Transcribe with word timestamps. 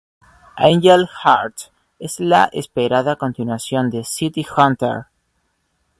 Angel 0.57 1.05
Heart 1.07 1.71
es 1.99 2.19
la 2.19 2.49
esperada 2.53 3.17
continuación 3.17 3.91
de 3.91 4.03
"City 4.03 4.43
Hunter". 4.57 5.03